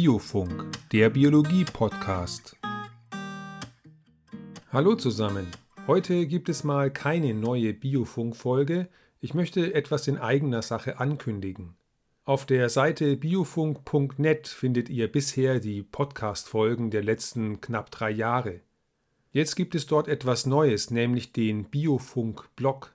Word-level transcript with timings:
Biofunk, 0.00 0.64
der 0.92 1.10
Biologie-Podcast. 1.10 2.56
Hallo 4.70 4.94
zusammen. 4.94 5.48
Heute 5.88 6.28
gibt 6.28 6.48
es 6.48 6.62
mal 6.62 6.92
keine 6.92 7.34
neue 7.34 7.74
Biofunk-Folge. 7.74 8.88
Ich 9.18 9.34
möchte 9.34 9.74
etwas 9.74 10.06
in 10.06 10.16
eigener 10.16 10.62
Sache 10.62 11.00
ankündigen. 11.00 11.74
Auf 12.24 12.46
der 12.46 12.68
Seite 12.68 13.16
biofunk.net 13.16 14.46
findet 14.46 14.88
ihr 14.88 15.10
bisher 15.10 15.58
die 15.58 15.82
Podcast-Folgen 15.82 16.92
der 16.92 17.02
letzten 17.02 17.60
knapp 17.60 17.90
drei 17.90 18.12
Jahre. 18.12 18.60
Jetzt 19.32 19.56
gibt 19.56 19.74
es 19.74 19.86
dort 19.86 20.06
etwas 20.06 20.46
Neues, 20.46 20.92
nämlich 20.92 21.32
den 21.32 21.64
Biofunk-Blog. 21.64 22.94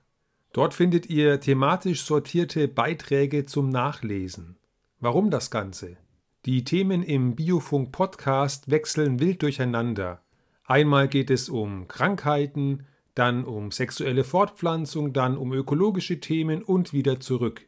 Dort 0.54 0.72
findet 0.72 1.10
ihr 1.10 1.38
thematisch 1.38 2.02
sortierte 2.02 2.66
Beiträge 2.66 3.44
zum 3.44 3.68
Nachlesen. 3.68 4.56
Warum 5.00 5.28
das 5.28 5.50
Ganze? 5.50 5.98
Die 6.46 6.62
Themen 6.62 7.02
im 7.02 7.36
Biofunk 7.36 7.90
Podcast 7.90 8.70
wechseln 8.70 9.18
wild 9.18 9.40
durcheinander. 9.40 10.20
Einmal 10.66 11.08
geht 11.08 11.30
es 11.30 11.48
um 11.48 11.88
Krankheiten, 11.88 12.84
dann 13.14 13.46
um 13.46 13.70
sexuelle 13.70 14.24
Fortpflanzung, 14.24 15.14
dann 15.14 15.38
um 15.38 15.54
ökologische 15.54 16.20
Themen 16.20 16.62
und 16.62 16.92
wieder 16.92 17.18
zurück. 17.18 17.66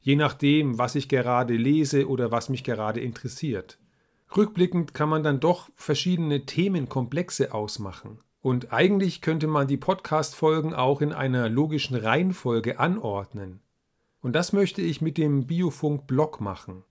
Je 0.00 0.16
nachdem, 0.16 0.78
was 0.78 0.96
ich 0.96 1.08
gerade 1.08 1.54
lese 1.54 2.08
oder 2.08 2.32
was 2.32 2.48
mich 2.48 2.64
gerade 2.64 2.98
interessiert. 2.98 3.78
Rückblickend 4.36 4.94
kann 4.94 5.08
man 5.08 5.22
dann 5.22 5.38
doch 5.38 5.70
verschiedene 5.76 6.44
Themenkomplexe 6.44 7.54
ausmachen. 7.54 8.18
Und 8.40 8.72
eigentlich 8.72 9.20
könnte 9.20 9.46
man 9.46 9.68
die 9.68 9.76
Podcast-Folgen 9.76 10.74
auch 10.74 11.02
in 11.02 11.12
einer 11.12 11.48
logischen 11.48 11.94
Reihenfolge 11.94 12.80
anordnen. 12.80 13.60
Und 14.20 14.32
das 14.32 14.52
möchte 14.52 14.82
ich 14.82 15.00
mit 15.00 15.18
dem 15.18 15.46
Biofunk-Blog 15.46 16.40
machen. 16.40 16.82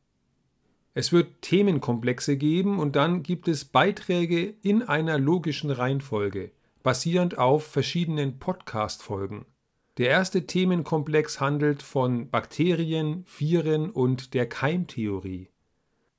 Es 0.98 1.12
wird 1.12 1.44
Themenkomplexe 1.44 2.38
geben 2.38 2.80
und 2.80 2.96
dann 2.96 3.22
gibt 3.22 3.48
es 3.48 3.66
Beiträge 3.66 4.56
in 4.64 4.82
einer 4.82 5.20
logischen 5.20 5.70
Reihenfolge, 5.70 6.50
basierend 6.82 7.38
auf 7.38 7.68
verschiedenen 7.68 8.40
Podcast-Folgen. 8.40 9.46
Der 10.00 10.10
erste 10.10 10.48
Themenkomplex 10.48 11.40
handelt 11.40 11.84
von 11.84 12.32
Bakterien, 12.32 13.26
Viren 13.28 13.92
und 13.92 14.34
der 14.34 14.50
Keimtheorie. 14.50 15.52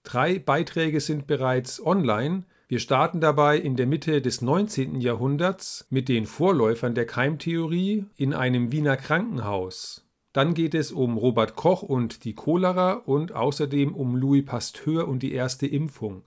Drei 0.05 0.38
Beiträge 0.38 1.00
sind 1.00 1.27
bereits 1.27 1.84
online. 1.84 2.44
Wir 2.69 2.78
starten 2.78 3.20
dabei 3.20 3.58
in 3.58 3.75
der 3.75 3.88
Mitte 3.88 4.22
des 4.22 4.42
19. 4.42 5.00
Jahrhunderts 5.00 5.88
mit 5.91 6.08
den 6.08 6.25
Vorläufern 6.25 6.94
der 6.94 7.06
Keimtheorie 7.06 8.05
in 8.16 8.33
einem 8.33 8.70
Wiener 8.70 8.97
Krankenhaus. 8.97 10.08
Dann 10.33 10.55
geht 10.55 10.75
es 10.75 10.93
um 10.93 11.17
Robert 11.17 11.57
Koch 11.57 11.83
und 11.83 12.25
die 12.25 12.34
Cholera 12.34 12.93
und 12.93 13.33
außerdem 13.33 13.95
um 13.95 14.15
Louis 14.17 14.45
Pasteur 14.45 15.09
und 15.09 15.23
die 15.23 15.33
erste 15.33 15.67
Impfung. 15.67 16.23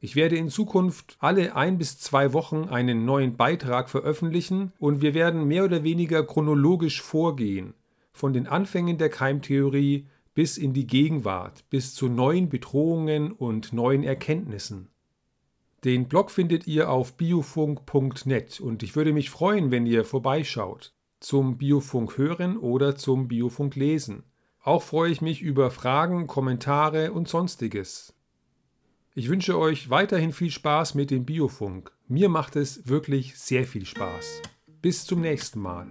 Ich 0.00 0.16
werde 0.16 0.36
in 0.36 0.48
Zukunft 0.48 1.16
alle 1.20 1.54
ein 1.54 1.78
bis 1.78 1.98
zwei 1.98 2.32
Wochen 2.32 2.64
einen 2.64 3.04
neuen 3.04 3.36
Beitrag 3.36 3.88
veröffentlichen 3.88 4.72
und 4.78 5.00
wir 5.00 5.14
werden 5.14 5.46
mehr 5.46 5.64
oder 5.64 5.84
weniger 5.84 6.24
chronologisch 6.24 7.00
vorgehen, 7.00 7.74
von 8.12 8.32
den 8.32 8.46
Anfängen 8.46 8.98
der 8.98 9.08
Keimtheorie 9.08 10.06
bis 10.34 10.58
in 10.58 10.72
die 10.72 10.86
Gegenwart, 10.86 11.64
bis 11.70 11.94
zu 11.94 12.08
neuen 12.08 12.48
Bedrohungen 12.48 13.32
und 13.32 13.72
neuen 13.72 14.02
Erkenntnissen. 14.02 14.88
Den 15.84 16.08
Blog 16.08 16.30
findet 16.30 16.66
ihr 16.66 16.90
auf 16.90 17.16
biofunk.net 17.16 18.60
und 18.60 18.82
ich 18.82 18.94
würde 18.94 19.12
mich 19.12 19.30
freuen, 19.30 19.70
wenn 19.70 19.86
ihr 19.86 20.04
vorbeischaut 20.04 20.92
zum 21.22 21.58
Biofunk 21.58 22.18
hören 22.18 22.56
oder 22.56 22.96
zum 22.96 23.28
Biofunk 23.28 23.76
lesen. 23.76 24.24
Auch 24.62 24.82
freue 24.82 25.10
ich 25.10 25.20
mich 25.20 25.42
über 25.42 25.70
Fragen, 25.70 26.26
Kommentare 26.26 27.12
und 27.12 27.28
sonstiges. 27.28 28.14
Ich 29.14 29.28
wünsche 29.28 29.58
euch 29.58 29.90
weiterhin 29.90 30.32
viel 30.32 30.50
Spaß 30.50 30.94
mit 30.94 31.10
dem 31.10 31.24
Biofunk. 31.24 31.92
Mir 32.08 32.28
macht 32.28 32.56
es 32.56 32.88
wirklich 32.88 33.38
sehr 33.38 33.64
viel 33.64 33.84
Spaß. 33.84 34.42
Bis 34.80 35.04
zum 35.04 35.20
nächsten 35.20 35.60
Mal. 35.60 35.86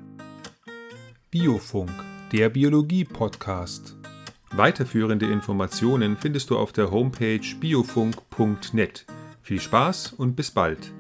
Biofunk, 1.30 1.92
der 2.32 2.50
Biologie-Podcast. 2.50 3.96
Weiterführende 4.52 5.28
Informationen 5.32 6.18
findest 6.18 6.50
du 6.50 6.58
auf 6.58 6.74
der 6.74 6.92
Homepage 6.92 7.56
biofunk.net. 7.60 9.06
Viel 9.42 9.62
Spaß 9.62 10.14
und 10.14 10.36
bis 10.36 10.52
bald. 10.52 10.92